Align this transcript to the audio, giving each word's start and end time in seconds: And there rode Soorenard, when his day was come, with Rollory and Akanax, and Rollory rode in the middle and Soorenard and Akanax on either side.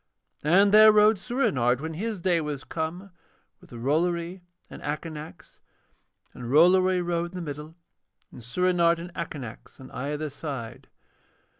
And 0.43 0.71
there 0.71 0.91
rode 0.91 1.19
Soorenard, 1.19 1.79
when 1.79 1.93
his 1.93 2.23
day 2.23 2.41
was 2.41 2.63
come, 2.63 3.11
with 3.59 3.69
Rollory 3.71 4.41
and 4.67 4.81
Akanax, 4.81 5.59
and 6.33 6.49
Rollory 6.49 7.03
rode 7.05 7.33
in 7.33 7.35
the 7.35 7.41
middle 7.43 7.75
and 8.31 8.41
Soorenard 8.41 8.97
and 8.97 9.13
Akanax 9.13 9.79
on 9.79 9.91
either 9.91 10.31
side. 10.31 10.87